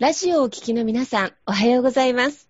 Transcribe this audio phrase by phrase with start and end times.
[0.00, 2.48] ラジオをお聞きの皆さん、おはようございます。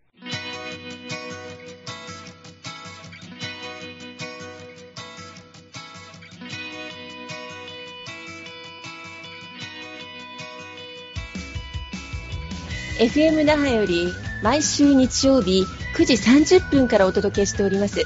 [12.99, 14.13] FM 那覇より
[14.43, 15.65] 毎週日曜日
[15.97, 16.15] 9時
[16.59, 18.05] 30分からお届けしております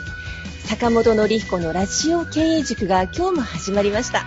[0.66, 4.20] 坂本典彦のラジオ経営塾が今日も始まりました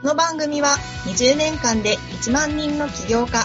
[0.00, 3.44] この番組は20年間で1万人の起業家、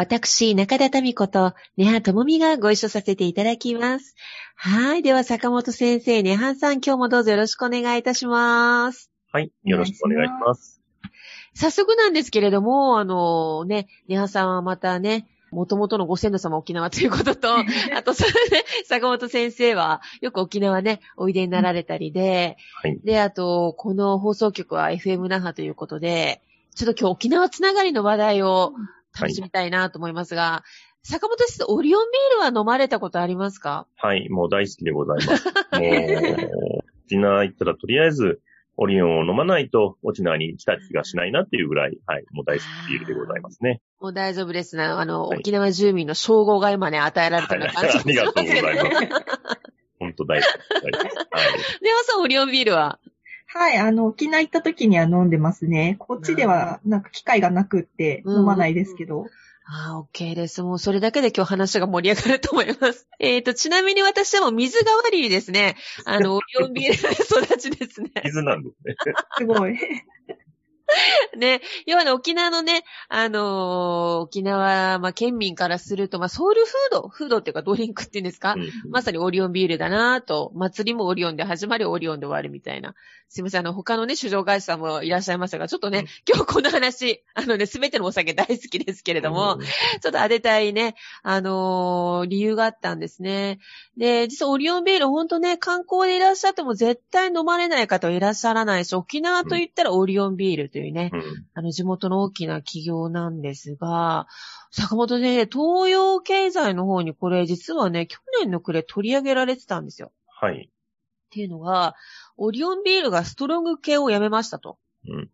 [0.00, 4.14] 私、中田民子と、根葉智美がご一緒させていただきます。
[4.56, 5.02] はい。
[5.02, 9.10] では、坂本先生、根葉さん、今日もどうぞよろしくお願いいたします。
[9.30, 9.52] はい。
[9.62, 10.80] よろしくお願いします。
[11.52, 17.52] 早速なんですけれども、あのね、根葉さんはまたね、元々のご先祖様沖縄ということと、
[17.94, 22.98] あと、それね、坂本先生はよく沖縄ね、おいでになられたりで、はい。
[23.04, 26.40] で、あと、この放送局は FM 那覇ということで、
[26.74, 28.72] ちょっと今日沖縄つながりの話題を
[29.18, 30.62] 楽しみたいなと思いますが、
[31.02, 33.86] 坂本先生、オリオンビールは飲まれたことありますか？
[33.96, 34.28] はい。
[34.28, 35.46] もう大好きでございます。
[35.46, 38.40] もう、沖縄行ったらとりあえず、
[38.76, 42.24] オリオンを飲まないと沖縄に来た気がしないなっていうぐらい、はい。
[42.32, 43.80] もう大好きビールでございますね。
[44.00, 44.84] もう大丈夫ですね。
[44.84, 47.68] あの、はい沖縄住民の称号が今ね、与えられてはい。
[47.68, 49.08] る感じありがとうございます。
[50.00, 51.16] 本当大好きでございます。
[51.16, 51.26] はい。
[51.82, 52.98] ではさん、オリオンビールは？
[53.52, 55.96] はい、あの、沖縄行った時には飲んでますね。
[55.98, 59.26] こっちでは、なんか機会がなくって飲まないですけど。
[59.64, 60.62] ああ、OK です。
[60.62, 63.08] もうそれだけで今日話が盛り上がると思います。
[63.18, 68.10] えっ、と、ちなみに私はもう水代わりにですね、あの、オリオンビール育ちですね。
[68.24, 68.94] 水なんですね。
[69.38, 69.76] すごい。
[71.36, 82.94] ね、要はね、沖縄のね、あのー沖縄、まあ、県民からすると、まあ、ソウルフード、フードっていうかドリンクっていうんですか、うんまさにオリオンビールだなぁと、祭りもオリオンで始まり、オリオンで終わるみたいな。
[83.28, 86.06] すいません、あの、他のね、酒造会社さんもいらっしゃいましたが、ちょっとね、うん。
[86.28, 89.60] 今日この話、あのね、すべてのお酒大好きですけれども、うん。
[89.60, 93.60] ちょっと当てたいね、あのー理由があったんですね。
[93.96, 101.22] で、実はオリオンビール、ほんとね、観光でいらっしゃっても絶対飲まれない方はいらっしゃらないし、沖縄と言ったらオリオンビールというね、うん
[101.54, 104.26] あの、地元の大きな企業なんですが、
[104.70, 110.12] 坂本先生、東洋経済の方にこれ実はね、去年の暮れ取り上げられてたんですよ。
[110.26, 110.70] はい。
[110.70, 111.94] っていうのが、
[112.36, 114.78] オリオンビールがストロング系をやめましたと。
[115.06, 115.30] うん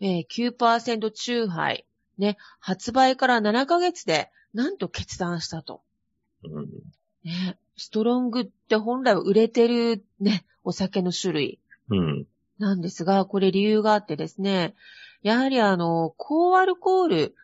[0.00, 1.86] えー、9%中杯。
[2.18, 5.82] ね、発売から7ヶ月で、なんと決断したと。
[6.44, 6.68] うん
[7.24, 11.58] ね、ストロングって本来は売れてるね、お酒の種類。
[11.90, 12.26] うん。
[12.60, 14.74] なんですが、これ理由があってですね、
[15.22, 17.34] やはりあの、高アルコール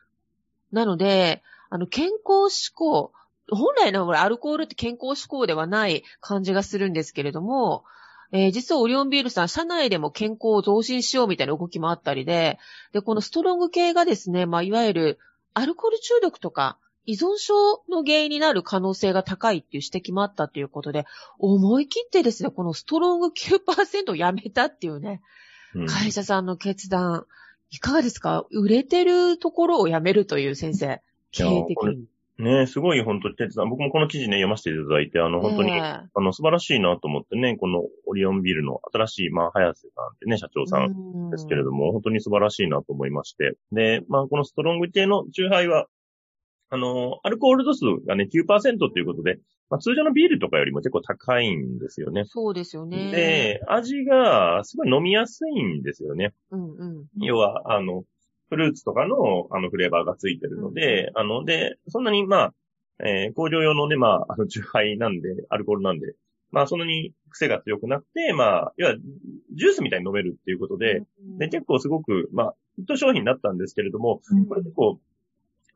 [0.73, 3.13] なので、あの、健康志向、
[3.51, 7.85] 本来のアルコールって健康志向ではない感じがするんですけれども、
[8.33, 12.59] えー実はオリオンビールさん、社内でも健康を増進しようみたいな動きもあったりで、
[12.93, 15.19] で、このストロング系がですね、まあ、いわゆる
[15.55, 17.55] アルコール中毒とか、依存症
[17.89, 21.07] の原因になる可能性が高いっていう指摘もあったということで、
[21.39, 25.23] 思い切ってですね、このストロング9%を やめたっていうね、
[25.75, 27.27] うん会社さんの決断、
[27.71, 28.47] いかがですか？
[28.51, 31.01] 売れてるところをやめるという先生、
[31.33, 32.07] 経営的に。
[32.39, 33.69] ねすごい本当に決断。
[33.71, 43.57] 僕もこの記事ね、読ませていただいて、あの、本当に、ええあの、素晴らしいなと思ってね、このオリオンビールの新しい、まあ、早瀬さんってね、社長さんですけれども、本当に素晴らしいなと思いまして。
[43.73, 45.87] で、まあ、このストロング系のチューハイは、
[46.69, 49.39] あの、アルコール度数がね、9%ということで、
[49.71, 52.25] まあ、通常のビールとかよりも結構高いんですよね。
[52.27, 53.11] そうですよね。
[53.11, 56.33] で、味がすごい飲みやすいんですよね。
[56.51, 57.07] うんうん。
[57.21, 58.05] 要は、あの、
[58.49, 62.55] フルーツとかの、あの、フレーバーがついてるので、あの、で、そんなに、まあ、
[63.05, 66.15] えー工場用のね、まあ、あの、チューハイなんで、アルコールなんで、
[66.53, 68.95] まあ、そんなに癖が強くなくて、まあ、要は、
[69.55, 71.03] ジュースみたいに飲めるっていうことで、
[71.39, 75.01] で、結構すごく、まあ、ヒット商品だったんですけれども、これ結構、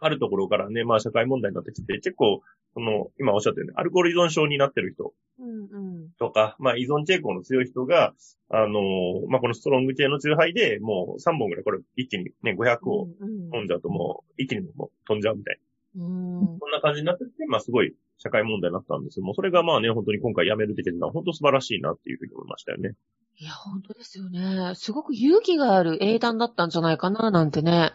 [0.00, 2.40] あるところからね、まあ、社会問題になってきて、結構、
[2.74, 6.10] その、今おっしゃったように、アルコール依存症になってる人うんうん。
[6.18, 8.14] とか、まあ、依存傾向の強い人が、
[8.48, 8.80] あの
[9.28, 15.60] まあ、このストロング系のチューハイで、もう3本ぐらい、これ一気にね、500をうん飲んじゃうともう、一気にもう飛んじゃうみたい
[15.96, 16.46] うんな。
[16.46, 22.94] そんな感じになってて、まあ、すごい社会問題になったんですけども、それがまあね、本当に今回やめるって決断、本当素晴らしいなっていうふうに思いましたよね。
[23.38, 24.74] いや、本当ですよね。
[24.74, 27.92] すごく勇気がある英断だったんじゃないかな、なんてね、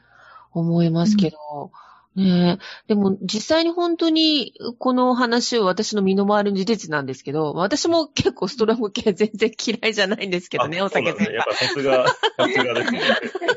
[0.51, 1.71] 思いますけど。
[2.15, 2.87] ねえ。
[2.87, 11.33] でも実際に本当にこの話を私の身の回りの事実なんですけど、私も結構ストロング系全然嫌いじゃないんですけどね、お酒全ね。
[11.35, 12.15] やっぱさすが、さ
[12.47, 13.01] すがですね。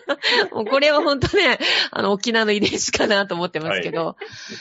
[0.50, 1.58] もうこれは本当ね、
[1.92, 4.16] あの沖縄の遺伝子かなと思ってますけど、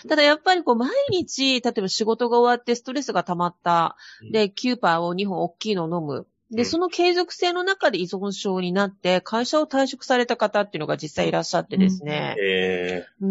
[0.08, 3.98] ただやっぱりこう毎日、例えば仕事が終わってストレスが溜まった、
[4.32, 6.28] で、キューパーを2本大きいのを飲む。
[6.52, 12.36] で、うんその継続性の中で依存症になって、会社を退職された方っていうのが実際いらっしゃってですね。
[12.42, 13.28] えうー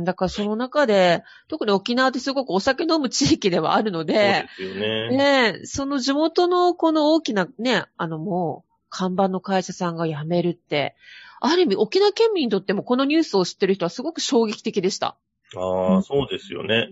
[0.00, 0.04] ん。
[0.04, 5.16] だからその中で、特に沖縄ってすごくお酒飲む地域ではあるのー、で、そうですよね。
[5.16, 10.96] ねえ、その地元のこの大きなね、あのもう、看板の会社さんが辞めるって、
[11.40, 15.16] ある意味沖縄県民にとってもこのニュースを知ってる人はすごく衝撃的でした。
[15.56, 16.88] ああ、そうですよね。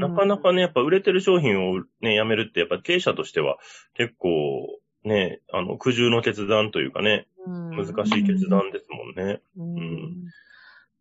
[0.00, 3.58] なかなかね、やっぱ売れてる商品をね、やめるって、やっぱ経営者としては
[3.94, 4.28] 結構
[5.04, 7.86] ね、あの、苦渋の決断というかね、うん。
[7.86, 9.40] 難しい決断ですもんね。
[9.56, 10.24] うん。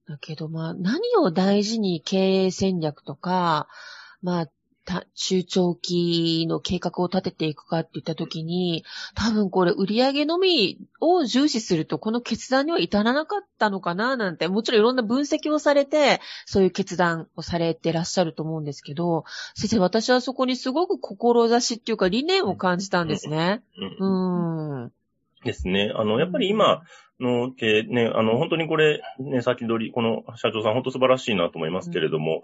[0.08, 3.68] だけど、まあ、何を大事に経営戦略とか、
[4.22, 4.54] まあ、た
[5.16, 8.86] 中長期の計画を立てていくかって言ったときに、
[9.16, 19.26] 多分これ売上のみを重視すると、この決断には至らなかったのかななんて、もちろんいろんな分析をされて、そういう決断をされてらっしゃると思うんですけど、
[19.56, 23.62] 先生、私はそこにすごく志っていうか理念を感じたんですね。
[24.00, 24.92] うんうん。
[25.44, 25.92] ですね。
[25.96, 26.84] あの、やっぱり今
[27.20, 32.42] の経営ね、あの、本当にこれ、ね、先取り、この社長さん本当素晴らしいなと思いますけれども、やっ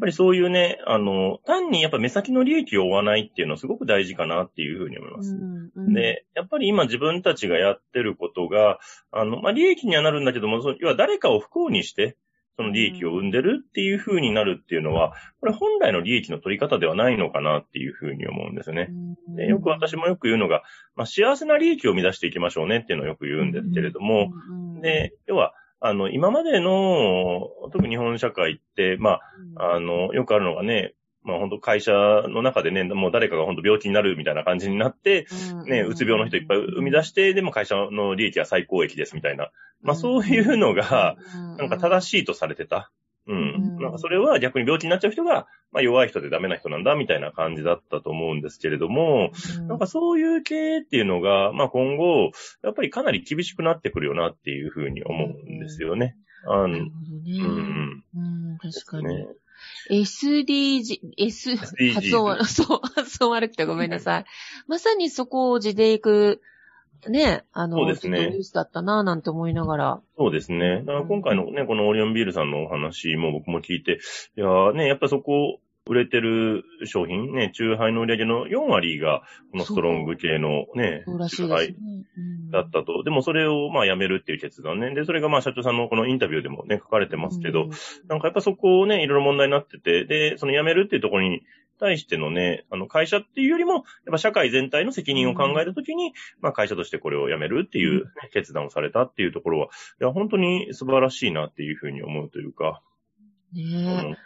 [0.00, 5.34] ぱりそういうね、あの、単にやっぱ目先の利益を追わないっていうのはすごく大事かなっていうふうに思います。
[5.76, 8.78] うん、で、やっぱり今自分たちがやってることが、
[9.12, 12.16] あの、まあ、利益にはなるんだけども、そ要は誰かを不幸にして、
[12.56, 18.90] その利益を生んでるっていう風になるっていうのは、これ本来の利益の取り方ではないのかなっていう風に思うんですよね。
[19.36, 20.62] でよく私もよく言うのが、
[20.94, 24.32] まあ、幸せな利益を生み出していきましょうねっていうのをよく言うんですけれども、
[24.80, 29.18] で、要は、あの、今までの、特に日本社会って、ま
[29.56, 35.26] あ、あの、よくあるのがね、まあ本当会社の中でね、もう誰かが本当病気になるみたいな感じになって、
[35.66, 39.50] ね、うつ病の人いっぱい生み出して、でも会社の利益は最高益ですみたいな。
[39.82, 41.16] まあそういうのが、
[41.58, 42.90] なんか正しいとされてた。
[43.26, 43.78] うん。
[43.78, 49.30] なんかそれは逆に病気になっちゃう人が、まあ弱い人でダメな人なんだみたいな感じだったと思うんですけれども、
[49.66, 52.32] なんかそういう経営っていうのが、まあ今後、
[52.62, 56.16] やっぱりかなり厳しくなってくるよなっていうふうに思うんですよね。
[56.46, 57.38] あの、なるほどね。
[57.38, 58.04] うん。
[58.14, 59.26] うん、確かに。
[59.90, 64.24] ね SDG、S、発音悪、そう、 発音悪くてごめんなさい。
[64.66, 66.40] まさにそこを地でいく、
[67.08, 70.00] ね、あの、そうですねュースだったなぁなんて思いながら。
[70.16, 70.80] そうですね。
[70.80, 73.98] だから今回のね、このオリオンビールさんのお話も僕も聞いて、
[74.36, 79.22] いやーね、やっぱそこ、売れてる商品、ね、中杯の売り上げの4割が、
[79.52, 81.76] このストロング系のね、中杯
[82.50, 83.02] だったと。
[83.04, 84.94] でもそれをまあやめるっていう決断ね。
[84.94, 87.68] で、それがまあ社長さんのこのインタビューでもね、書かれてますけど、、
[88.08, 91.42] なんかやっぱそこをね、いろいろ問題になってて、で、その辞めるっていうところに
[91.78, 99.66] 対してのね、あの会社っていうよりも、やっぱ社会全体の責任を考えたときに、まあ会社としてこれを辞めるっていう、ね、決断をされたっていうところは、
[100.00, 102.80] いや、本当に素晴らしいなっていうふうに思うというか、
[103.52, 104.16] ね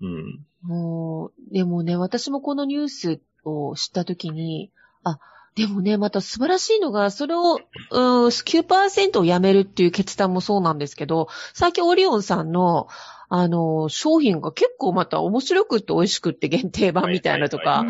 [0.00, 0.08] うん。
[0.08, 0.46] うん。
[0.64, 4.72] もう、でもね、私もこのニュースを知ったときに、
[5.04, 5.18] あ、
[5.54, 12.88] でもね、また素晴らしいのが、それを、うん、9%をやめるっていう決断もそうなんですけど、最近オリオンさんの、
[13.36, 17.84] あの、商品が結構また面白くって美味しくって限定版みたいなとか。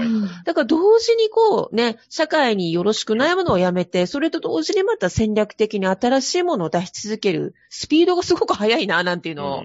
[0.47, 9.61] だから同時にこうね、社会によろしくないものをやめて、それと同時にまた戦略的に新しいものを出し続けるスピードがすごく速いな、なんていうのを、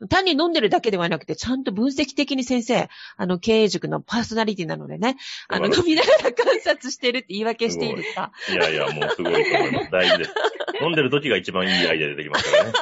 [0.00, 0.08] うん。
[0.08, 5.16] 単に飲んでるだけではなくて、ちゃんと分析的に先生、あの、経営塾のパーソナリティなのでね、
[5.48, 8.30] あの、飲みながら観察してるって言い訳していいですか？
[8.52, 8.54] い。
[8.54, 9.90] やいや、もうすごいと思います。
[9.90, 10.34] 大事です。
[10.80, 12.72] 飲んでる時が一番いいアイデア出てきますからね。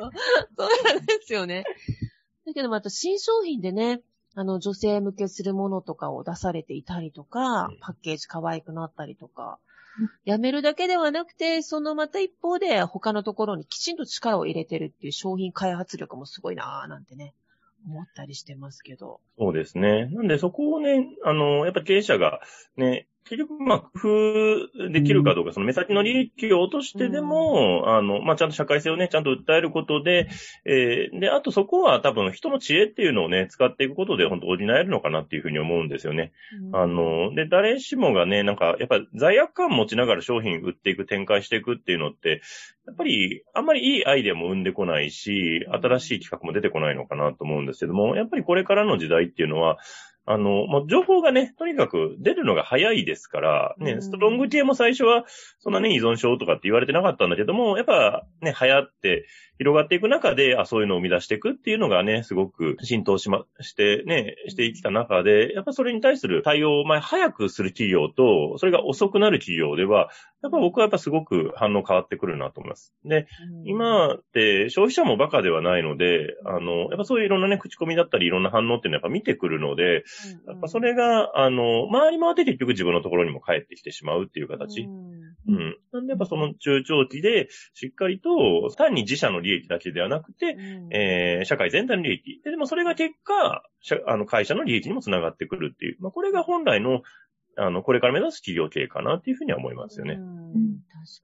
[0.56, 1.64] そうなんですよね。
[2.46, 4.00] だけどまた新商品でね、
[4.34, 9.58] あの、女性向けするものとかを出されていたりとかうん、パッケージ可愛くなったりとか、
[10.24, 17.34] やめるだけではなくて、そのまた一方で他のところにきちんと力を入れてるっていう商品開発力もすごいなぁなんてね、
[17.86, 19.20] 思ったりしてますけど。
[19.38, 20.06] そうですね。
[20.06, 22.40] なんでそこをね、あの、やっぱ経営者が
[22.76, 23.88] ね、結局、まあ、工
[24.74, 30.28] 夫できるかどうか、その目先の利益を落としてでも、あの、まあ、ちゃんと社会性をね、ちゃんと訴えることで、
[30.64, 36.32] えーで、あとそこは多分人の知恵っていうのをね、使っていくことで本当補えるのかなっていうふうに思うんですよね。
[36.72, 42.40] あの、で、誰しもがね、なんか、やっぱ罪悪感持ちながら商品売っていく、展開していくっていうのって、
[42.86, 49.76] やっぱり、あんまりいいアイデアも生んでこないし、新しい企画も出てこないのかなと思うんですけども、やっぱりこれからの時代っていうのは、
[50.30, 54.02] あの、もう情報がね、とにかく出るのが早いですから、ね、うん。
[54.02, 55.24] ストロング系も最初は、
[55.58, 59.24] そんなね、依存症とかって言われてなかったんだけども、やっぱね、流行って、
[59.58, 70.10] 広がっていく中で、あ、そういうのを生み出していくっていうのがね、すごく浸透しま、してね、してきた中で、やっぱそれに対する対応を、まあ、早くする企業と、それが遅くなる企業では、
[70.42, 72.94] やっぱ僕はやっぱすごく反応変わってくるなと思います。
[73.04, 73.26] で、
[73.64, 80.04] 今って消費者もバカではないので、あの、やっぱそういういろんなね、口コミだったりいろんな反応っていうのはやっぱ見てくるので、
[80.46, 84.82] やっぱそれが、あの、回り回って結局自分のところにも返ってきてしまうっていう形。
[84.82, 85.76] うん。
[85.92, 90.56] なんでやっぱその中長期でしっかりと、単に自社の利益だけではなくて、
[90.90, 92.40] えー、社会全体の利益。
[92.44, 93.62] で、でもそれが結果、
[94.06, 95.96] あの会社の利益にもつながってくるっていう。
[96.00, 97.02] まあ、これが本来の
[97.60, 100.14] あの、これから目指す企業経営かなっていうふうには思いますよね。
[100.14, 100.52] うん、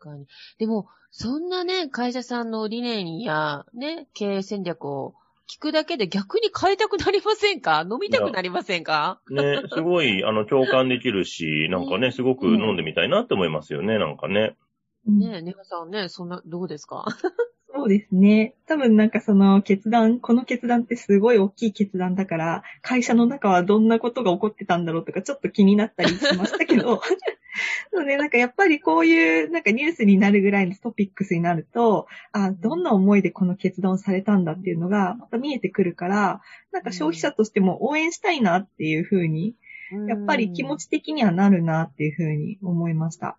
[0.01, 0.27] 確かに。
[0.59, 5.15] でも、そんなね、会社さんの理念や、ね、経営戦略を
[5.49, 7.87] 聞くだけで逆に変えたくなりませんか？
[7.89, 9.21] 飲みたくなりませんか？
[9.31, 14.57] ね、すごい、 あの、共感できるし、なんかね、すごく飲んでみたいなって思いますよね、なんかね。
[15.07, 17.05] ねえ、ネガさんね、そんな、どうですか？
[17.77, 18.55] そうですね。
[18.69, 27.03] 多分なんかその決断、この決断ってすごい大きい決断だから、会社の中はどんなことが起こってたんだろうとかちょっと気になったりしましたけど、
[27.93, 39.57] そうね、なんかやっぱりこういうなんかニュースになるぐらいのトピックスになると、あどんな思いでこの決断をされたんだっていうのがまた見えてくるから、なんか消費者としても応援したいなっていうふうに、
[40.09, 43.37] やっぱり気持ち的にはなるなっていうふうに思いました。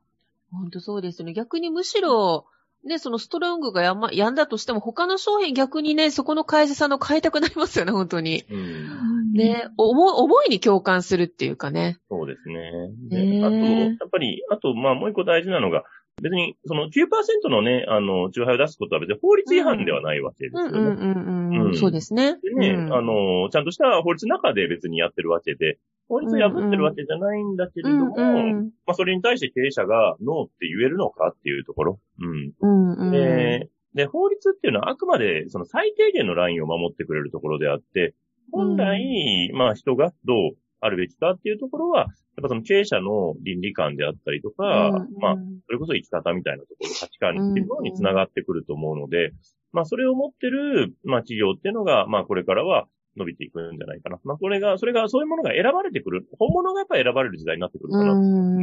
[0.52, 1.34] 本当そうですね。
[1.34, 2.46] 逆にむしろ、
[2.86, 8.44] ね、そのストロングがやま、やんだとしても、他の商品逆にね、そこの会社さんの買いたくなりますよね、本当に。
[8.50, 11.98] うん、ね、思い、思いに共感するっていうかね。
[12.10, 12.72] そうですね。
[13.10, 15.84] で、あと、やっぱり、あと、まあもう一個大事なのが、
[16.22, 20.78] 別に、その9%のね、あの、中杯を出すことは別に法律違反ではないわけですよね。
[20.78, 21.76] うんうんうんうん。
[21.76, 22.38] そうですね。
[22.42, 32.00] でね、うん、あの、ちゃんとした法律の中で別にやってるわけで、法律を破ってるわけじゃないんだけれども、うんうん、まあそれに対して経営者がノーって言えるのかっていうところ。
[32.20, 32.54] うん。
[32.60, 38.14] うんうん、でで、法律っていうのはあくまでその最低限のラインを守ってくれるところであって、
[38.52, 42.08] 本来、まあ人がどうあるべきかっていうところは、やっ
[42.44, 45.36] ぱその経営者の倫理観であったりとか、うんうん、まあ、
[45.66, 49.32] それこそ生き方みたいなところ、価値観っていうのにつながってくると思うので、
[49.72, 54.20] まあ、それを持ってる、まあ、企業っていうのが、まあ、これからは、伸びていくんじゃないかな。
[54.24, 56.28] まあ、これが、それが、そういうものが選ばれてくる。
[56.38, 58.14] 本物がやっぱり選ばれる時代になってくるかな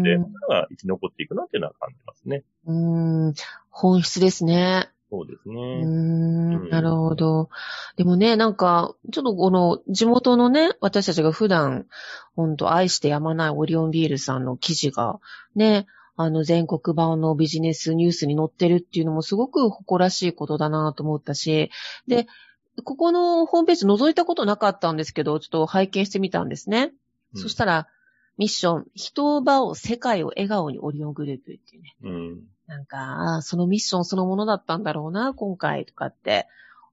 [0.02, 2.44] で、それが生き残っていくなっていうのは感じますね。
[2.66, 3.34] うん。
[3.70, 4.88] 本質ですね。
[5.10, 5.54] そうですね。
[5.54, 7.50] うん、なるほど。
[7.96, 11.86] でもね、なんか、ちょっとこの地元のね、私たちが普段、
[12.34, 15.20] ほんと愛してやまないオリオンビールさんの記事が、
[15.54, 21.70] ね、あの全国版のビジネスニュースに載ってるっていうのもすごく誇らしいことだなと思ったし、
[22.06, 22.26] で、
[22.84, 26.92] ここのホームページ覗いたことなかったんですけど、ちょっと拝見してみたんですね。
[27.34, 27.88] うん、そしたら、
[28.38, 31.96] ミッション、人場を世界を笑顔にオリオングループっていうね。
[32.02, 36.46] うん、なんか、そのミッションそのものだったんだろうな、今回とかって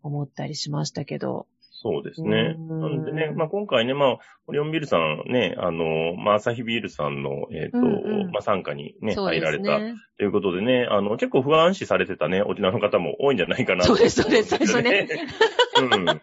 [0.03, 1.47] 思ったりしましたけど。
[1.81, 2.55] そうですね。
[2.55, 4.17] なんでね、まあ今回ね、まあ、
[4.47, 7.85] オリオンビールさんね、あの、まあ朝日ビールさんの、えっ、ー、と、うん
[8.25, 9.79] うん、まあ参加にね、入られた
[10.17, 15.07] ということでね、あの、結構不安視されてたね、沖縄の方も多いんじゃないかなと、そうです、そうです、最初ね。
[15.79, 16.21] うん。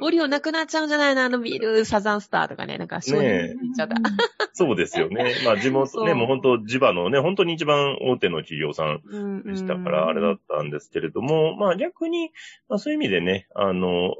[0.00, 1.24] オリオンなくなっちゃうんじゃないの？
[1.24, 3.94] あのビール、サザンスターとかね、なんかそういちゃった。
[4.52, 5.34] そうですよね。
[5.44, 12.30] まあ地元ね、もう本当地場のね、本当に一番大手の企業さんでしたから、あれだったんですけれども、まあ逆に、
[12.68, 14.14] まあそういう意味でね、あの、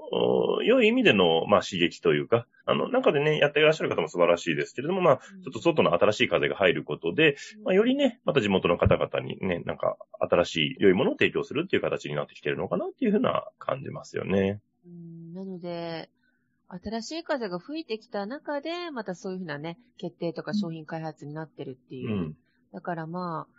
[0.64, 14.60] 良い意味での、まあ刺激というか、あの、中でね、やっていらっしゃる方も素晴らしいですけれども、まあ、ちょっと外の新しい風が入ることで、まあ、よりね、また地元の方々にね、なんか、新しい良いものを提供するっていう形になってきてるのかなっていうふうな感じますよね。
[14.86, 15.34] うん。
[15.34, 16.08] なので、
[16.68, 22.10] 新しい風が吹いてきた中で、またそういうふうなね、決定とか商品開発になってるっていう。
[22.10, 22.36] うん、
[22.72, 23.54] だからまあ、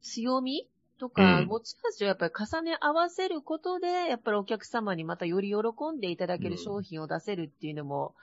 [0.00, 0.68] 強み
[0.98, 8.14] とか、持ち味をやっぱり重ね合わせることで、やっぱりお客様にまたより喜んでいただける商品を出せるっていうのも、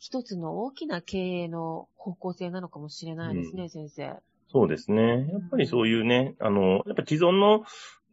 [0.00, 4.16] 一つの大きな経営の方向性なのかもしれないですね、うん、先生。
[4.50, 5.28] そうですね。
[5.30, 7.64] やっぱりそういうね、あの、やっぱ既存の、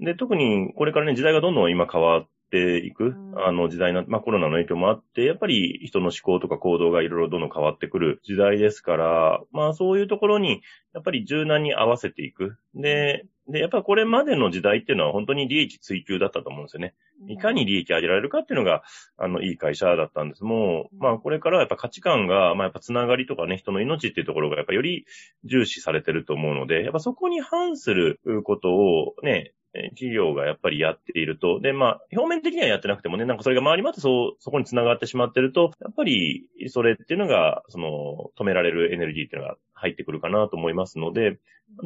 [0.02, 10.62] で、特にこれからね、時代がどんどん今変わっていく、あの時代な、まあコロナの影響もあって、やっぱり人の思考とか行動がいろいろどんどん変わってくる時代ですから、まあそういうところに、
[10.94, 12.58] やっぱり柔軟に合わせていく。
[12.76, 16.94] で、で、やっぱこれまでの時代っていうのは本当に利益追求だったと思うんですよね。
[17.30, 18.84] いかに利益上げられるかっていうのが、
[19.18, 20.44] あの、いい会社だったんです。
[20.44, 25.06] もう、まあこれからはやっぱ価値観が、まあやっぱつながりとかね、人の命っていうところがやっぱより
[25.46, 29.54] 重視されてると思うので、やっぱそこに反することをね、
[29.92, 31.60] 企業がやっぱりやっていると。
[31.60, 41.38] で、まあ、表面的にはやってなくてもね、なんかそれが回り回ってそう、そこに繋がってしまってると、やっぱり、それっていうのが、その、止められるエネルギーっていうのが入ってくるかなと思いますので、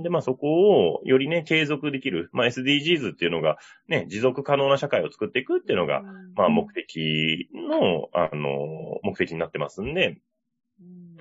[0.03, 3.57] で、まあそこをよりね、継続できる、まあ SDGs っていうのが、
[3.87, 6.01] ね、持続可能な社会を作っていくっていうのが、
[6.35, 10.21] まあ目的の、あの、目的になってますんで、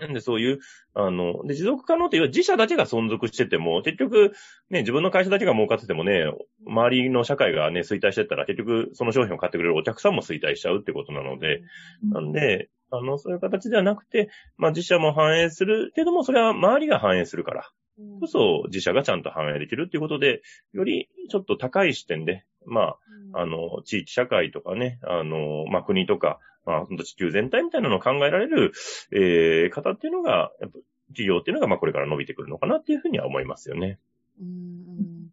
[0.01, 0.61] なんでそういう、
[0.95, 4.33] あの、で、持続可能っていう自社だけが存続してても、結局、
[4.71, 6.25] ね、自分の会社だけが儲かっててもね、
[6.67, 11.63] 周りの社会がね、衰退してったら、結局、その商品を買ってくれるお客さんも衰退しちゃうってことなので、
[12.03, 17.71] なんで、あの、そういう形ではなくて、まあ自社も反映するけども、それは周りが反映するから、
[18.21, 20.43] こそ自社がちゃんと反映できるっていうことで、
[20.73, 22.97] よりちょっと高い視点で、ま
[23.35, 28.73] あ、あの、地域社会とかね、あの、まあ国とか、まあ、本当地球全体みたいなのを考えられる、
[29.13, 30.79] えー、方っていうのが、やっぱ、
[31.09, 33.99] 企業っていうのが、まあ、これから伸びてくるのかなっていうふうには思いますよね。
[34.41, 35.31] うん。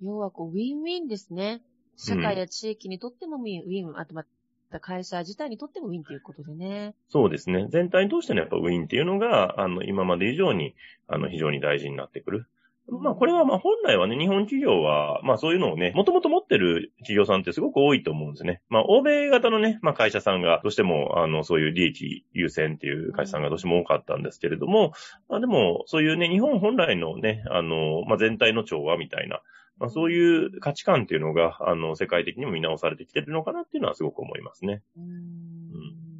[0.00, 1.62] 要は、こう、ウィンウィンですね。
[1.96, 4.24] 社会や地域にとってもウィン、ウィン、あとま
[4.72, 6.94] た会社自体にとってもウィンということでね。
[7.08, 7.68] そうですね。
[7.70, 10.74] 全体に通してのやっぱウィンっていうのが、あの、今まで以上に、
[11.06, 12.46] あの、非常に大事になってくる。
[12.88, 18.60] まあこれはまあ本来はね、日本企業は、まあそういうのをね、もともと持ってる企業さんってすごく多いと思うんですね。
[18.68, 24.92] まあ欧米型のね、まあ会社さんがどうしても、あの、そういう利益優先っていう会社さんがどうしても多かったんですけれども、
[25.28, 29.42] まあでも、そういうね、日本本来のね、あの、まあ全体の調和みたいな、
[29.78, 34.82] まあそういう価値観っていうのが、あの、世界的にも見直されてきてるのかなっていうのはすごく思いますね。
[34.96, 35.04] うん。
[35.04, 35.10] うん、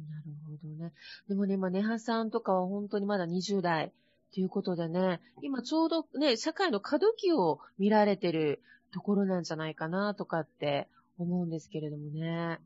[0.09, 0.93] なるほどね。
[1.27, 3.91] でもね、まあ、ネハさんとかは本当にまだ20代。
[4.33, 10.87] ということでね、今ちょうどね、社会の過渡期を見られてるところなんじゃないかなとかって
[11.19, 12.59] 思うんですけれどもね。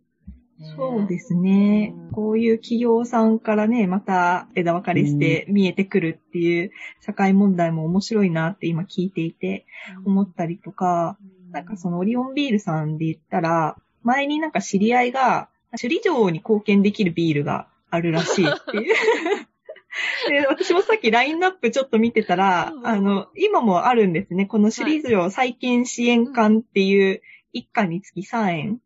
[0.75, 6.71] そうですね、うん、こういう企業さんからね、また枝分かれして見えてくるっていう
[7.01, 9.65] 社会問題も面白いなって今聞いていて
[10.05, 15.49] 思ったりとか、うん、なんかそのオリオンビールさんで言ったら、前になんか知り合いが
[15.79, 18.95] 首里城に貢献できるビールがあるらしいっていう。
[20.29, 24.45] で、私もさっきラインナップちょっと見てたら、あの、今もあるんですね。
[24.45, 27.21] このシリーズを再建支援館っていう
[27.53, 28.81] 一家につき3円、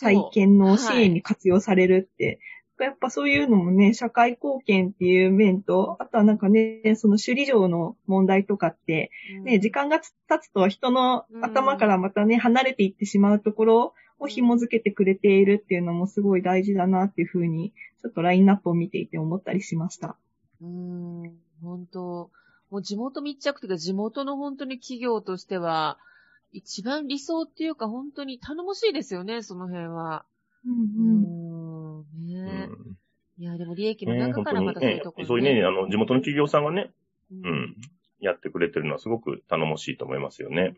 [0.00, 2.40] 再建の支援に活用されるって、
[2.78, 9.10] やっぱそういうのもね、社会貢献っていう面と、あとはなんかね、その首里城の問題とかって、
[9.44, 20.16] ね、時間が経つと人の頭からまたね、離れていってしまうところを紐づけてくれているっていうのもすごい大事だなっていうふうに、ちょっとラインナップを見ていて思ったりしました。
[20.62, 21.32] うーん、
[21.62, 22.30] 本当。
[22.70, 25.98] もう地元密着というか、地元の本当に企業としては、
[26.52, 30.24] 一番理想っていうか、本当に頼もしいですよね、その辺は。
[30.66, 32.24] うんうん。
[32.26, 32.96] ね、うん、
[33.38, 36.90] いや、でも利益の中からまたそういうところ、ね、そういうね、あの、地元の企業さんがね、
[37.30, 37.76] うん、うん、
[38.20, 40.76] やってくれてるのはすごく頼もしいと思いますよね。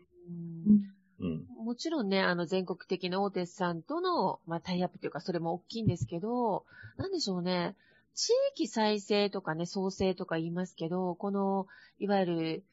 [1.19, 6.65] うん、もちろんね、あの、全国的な大手さんとの、まあ、タイアップというか、それも大きいんですけど、
[6.97, 7.75] なんでしょうね。
[8.13, 11.67] 地域再生とかね、創生とか言いますけど、この、
[11.99, 12.63] いわゆる、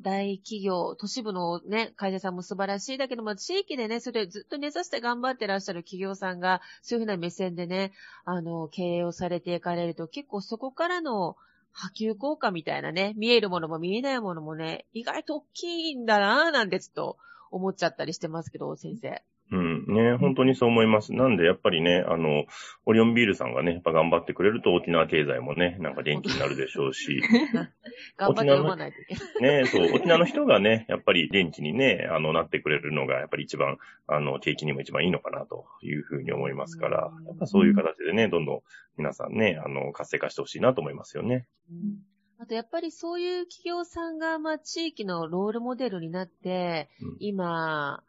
[0.00, 7.92] 大企業、都市部のね、会社さんも素晴らしいだけども、地域でね、それずっと根ざして頑張ってらっしゃる企業さんが、そういうふうな目線でね、
[8.24, 11.36] あの、経営をされていかれると、結構そこからの
[11.72, 17.16] 波及効果みたいなね、見えるものも見えないものもね、意外と大きいんだなぁ、なんてちょっと
[17.50, 19.22] 思っちゃったりしてますけど、先生。
[19.52, 19.84] うん。
[19.86, 21.12] ね、本当にそう思います。
[21.12, 22.44] なんで、やっぱりね、あの、
[22.84, 27.22] オリオンビールさんがね、やっぱ頑張ってくれると沖縄経済もね、なんか元気になるでしょうし。
[28.18, 29.62] 頑張って読まないといけない。
[29.62, 33.78] ね、そう、沖縄の人がね、やっぱり元気にね、あの、なってくれるのが、やっぱり一番、
[34.08, 38.60] あの、景気にも一番いいのかなというふうに思いますから、やっぱそういう形でね、どんどん
[38.96, 41.46] 皆さんね、あの、活性化してほしいなと思いますよね。
[41.70, 48.02] うんあとやっぱりそういう企業さんが、まあ、地域のロールモデルになって、うん、今、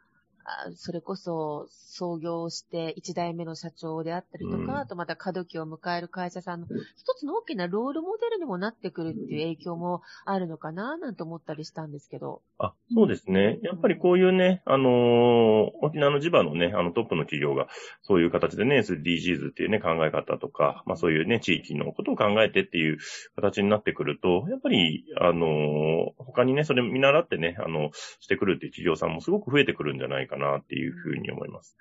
[0.76, 12.42] それこそ創業して一代目の社長であったりとか、うん、あとまた過渡期を迎える会社さんの一つの大きなロールモデルにもなってくるっていう影響もあるのかななんて思ったりしたんですけど。
[12.60, 13.60] あ、そうですね。
[13.64, 17.68] やっぱりこういうね、あのー、沖縄の地場のね、あのトップの企業が
[18.04, 22.98] そういう形でね、SDGs っていうね、考え方とか、まあそういうね、地域のことを考えてっていう
[23.36, 31.78] 形になってくると、やっぱり、あのー、他にね、それ見習ってね、あの、してくるっていう企業さんもすごく増えてくるんじゃないかなっていうふうに思います。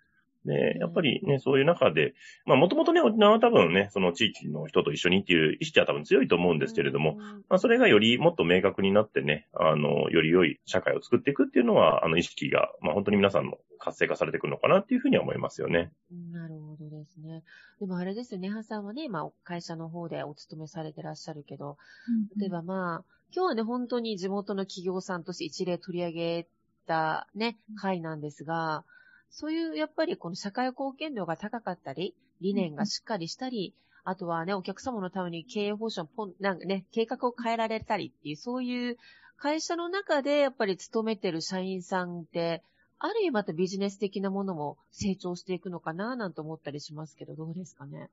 [0.46, 2.14] で、やっぱりね、そういう中で、
[2.46, 7.16] まあもともとね、沖縄は多分ね、その地域の人と一緒にっていう意識は多分強いと思うんですけれども、
[7.48, 15.90] まあそれがよりもっと明確になってね、あの、より良い社会を作っていくっていうのは、あの意識が、まあ本当に皆さんの活性化されてくるのかなっていうふうには思いますよね。
[16.32, 17.42] なるほどですね。
[17.80, 21.76] でもあれですよね、ハさんはね、今会社の方でお勤めされてらっしゃるけど、
[22.38, 26.48] 例えばまあ、今日はね、本当に地元の企業さんとして一例取り上げ
[26.86, 28.84] たね、会なんですが、
[29.30, 38.96] そういうやっぱりこの社会貢献度が高かったり、理念がしっかりしたり、あとはね、お客様のために経営方針をポン、なんかね、計画を変えられたりっていう、そういう
[39.36, 42.62] 会社の中でやっぱり勤めてる社員さんって、
[42.98, 48.08] ある意味またビジネス的なものも成長していくのかななんて思ったりしますけど、どうですかね？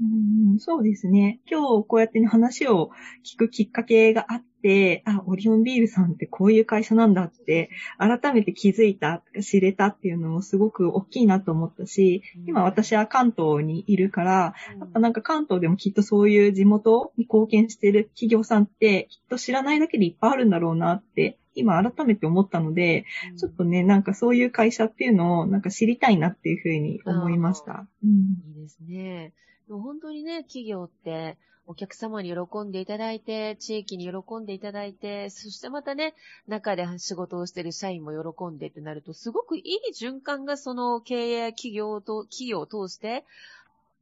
[0.00, 1.38] うんそうですね。
[1.48, 2.90] 今日こうやってね、話を
[3.24, 27.86] 聞くきっかけがあって、あ、オリオンビールさんってこういう会社なんだって、改めて気づいた、知れたっていうのもすごく大きいなと思ったし、今私は関東にいるから、やっぱなんか関東でもきっとそういう地元に貢献してる企業さんってきっと知らないだけでいっぱいあるんだろうなって今改めて思ったので、うん、ちょっとね、なんかそういう会社っていうのをなんか知りたいなっていうふうに思いました。
[28.04, 28.10] うん、
[28.54, 29.32] いいですね。
[29.68, 36.14] 本当にね、企業ってお客様に喜んでいただいて、地域に喜んでいただいて、そしてまたね、
[36.46, 43.24] 中で仕事をしてる社員も喜んでってなると、すごくいい循環がその経営企業と、企業を通して、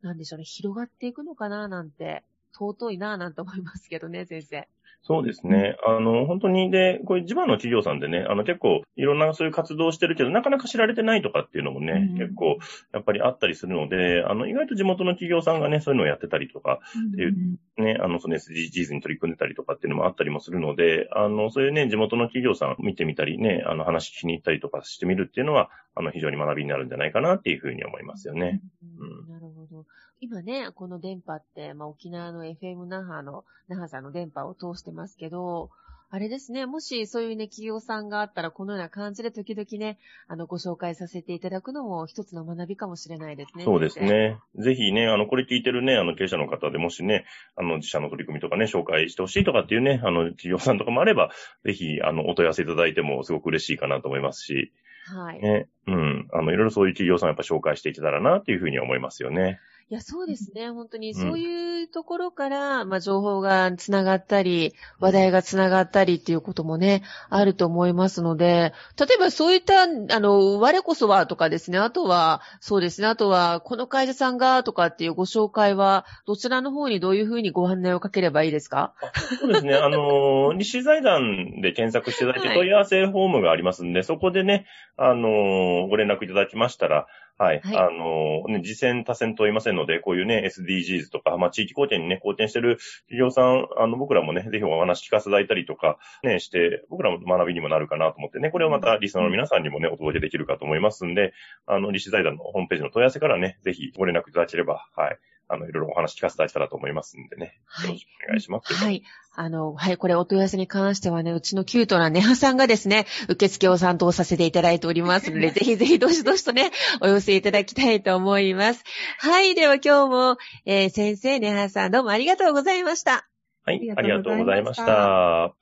[0.03, 2.23] なんでしょうね、広がっていくのかななんて、
[2.53, 4.69] 尊いななんて思いますけどね、先生。
[5.07, 5.77] そうですね。
[5.87, 12.57] あの、本当に、で、これ地場の企業さんでね、あの結構いろんなそういう活動をしてるけど、なかなか知られてないとかっていうのもね、うん、結構
[12.95, 16.81] やっぱりあったりするので、あの、意外と地元の企業さんがね、そういうのをやってたりとか
[17.13, 17.35] っていう、
[17.77, 28.63] ね、あの、その SDGs に取り組んでたりとかっていうのもあったりもするので、あの、そういうね、地元の企業さん見てみたりね、あの、話しに行ったりとかしてみるっていうのは、あの、非常に学びになるんじゃないかなっていうふうに思いますよね。
[28.99, 29.85] うん、なるほど。
[30.25, 35.71] 今ね、この電波って、まあ、沖縄の FM 那覇の、那覇さんの電波を通してますけど、
[36.09, 43.65] あれですね、もしそういうね、企業さんがあったら、このような感じで時々ね、あの、ご紹介させていただくのも一つの学びかもしれないですね。
[43.65, 44.39] そうですね。
[44.57, 51.31] ぜひね、あの、これ聞いてるね、あの、経営者の方でもしね、あの、自社の取り組みとかね、紹介してほしいとかっていうね、あの、企業さんとかもあれば、
[51.65, 54.73] ぜひ、あの、お問い合わせいただいてもすごく嬉しいかなと思いますし、
[55.07, 55.43] はい。
[55.43, 56.29] ね、うん。
[56.33, 59.61] あの、いろいろそういう企業さんやっぱ紹介していけたらなっていうふうに思いますよね。
[59.91, 60.71] いや、そうですね。
[60.71, 78.95] 本当に、そういうところから、うん、まあ、情報がつながったり、話題がつながったりっていうこともね、あると思いますので、例えばそういった、あの、我こそはとかですね、あとは、そうですね、あとは、この会社さんがとかっていうご紹介は、どちらの方にどういうふうにご案内をかければいいですか？
[79.39, 84.65] そうですね、あの、西財団で検索していただいて、問い合わせフォームがありますんで、はい、そこでね、
[84.97, 87.07] あの、ご連絡いただきましたら、
[87.37, 87.61] はい。
[87.65, 101.33] はい、あの、ね、次戦多戦と言いませんので、こういうね、SDGs とか、まあ、地域貢献にね、貢献してる企業さん、あの、僕らもね、ぜひお話聞かせていただいたりとか、ね、して、僕らも学びにもなるかなと思ってね、これをまたリスナーの皆さんにもね、お届けできるかと思いますんで、
[101.67, 105.19] あの、立志財団のホームページの問い合わせからね、ぜひご連絡いただければ、はい。
[105.49, 107.61] あの、いろいろお話聞かせていただけたらと思いますんでね。
[107.67, 107.89] はい。
[107.89, 108.75] よろしくお願いします。
[108.75, 109.03] はい。
[109.37, 118.85] あの、はい、これお問い合わせに関してはね、うちのキュートなネハさんがですね、受付を担当させていただいておりますので、 ぜひぜひどしどしとね、お寄せいただきたいと思います。
[119.19, 123.29] はい、では今日も、えー、先生、ネハさんどうもありがとうございました。
[123.65, 125.55] はい、ありがとうございました。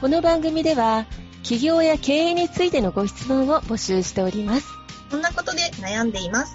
[0.00, 1.04] この番組では、
[1.50, 4.68] 企業や経営についてのご質問を募集しております。
[5.10, 6.54] こんなことで悩んでいます。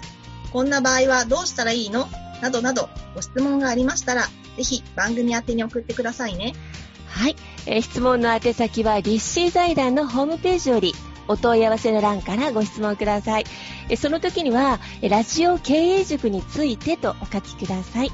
[0.54, 2.08] こんな場合はどうしたらいいの？
[2.40, 6.54] などなどご質問がありましたら、ぜひ番組宛てに送ってくださいね。
[7.08, 7.36] はい。
[7.66, 10.94] えー、質問の宛先は、立志財団のホームページより、
[11.28, 13.44] お問い合わせの欄からご質問ください。
[13.90, 18.10] えその時には、ラジオ経営塾についてとお書きください。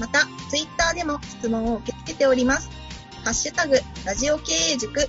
[0.00, 2.70] また、ツイッターでも質問を受け付けております。
[3.22, 5.08] ハッシュタグ、ラジオ経営塾